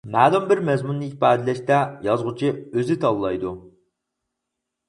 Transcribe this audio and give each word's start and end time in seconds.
مەلۇم 0.13 0.45
بىر 0.51 0.61
مەزمۇننى 0.69 1.09
ئىپادىلەشتە 1.09 1.77
يازغۇچى 2.07 2.49
ئۆزى 2.57 2.99
تاللايدۇ. 3.05 3.53